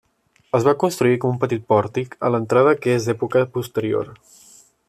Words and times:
Es 0.59 0.63
va 0.67 0.71
construir 0.83 1.19
com 1.25 1.33
un 1.33 1.37
petit 1.43 1.69
pòrtic 1.73 2.17
a 2.29 2.33
l'entrada 2.37 2.75
que 2.81 2.97
és 2.99 3.09
d'època 3.11 3.47
posterior. 3.59 4.13